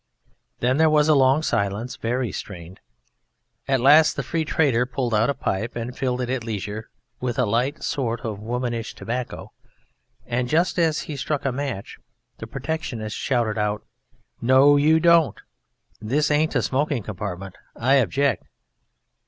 Then 0.61 0.77
there 0.77 0.89
was 0.89 1.07
a 1.07 1.13
long 1.13 1.43
silence: 1.43 1.95
very 1.95 2.31
strained. 2.31 2.79
At 3.67 3.79
last 3.79 4.15
the 4.15 4.23
Free 4.23 4.43
Trader 4.43 4.87
pulled 4.87 5.13
out 5.13 5.29
a 5.29 5.35
pipe 5.35 5.75
and 5.75 5.95
filled 5.95 6.21
it 6.21 6.29
at 6.31 6.43
leisure, 6.43 6.89
with 7.19 7.37
a 7.37 7.45
light 7.45 7.83
sort 7.83 8.21
of 8.21 8.39
womanish 8.39 8.95
tobacco, 8.95 9.51
and 10.25 10.49
just 10.49 10.79
as 10.79 11.01
he 11.01 11.15
struck 11.15 11.45
a 11.45 11.51
match 11.51 11.99
the 12.39 12.47
Protectionist 12.47 13.15
shouted 13.15 13.59
out, 13.59 13.83
"No 14.41 14.75
you 14.75 14.99
don't! 14.99 15.39
This 16.01 16.31
ain't 16.31 16.55
a 16.55 16.63
smoking 16.63 17.03
compartment. 17.03 17.55
I 17.75 17.97
object!" 17.97 18.45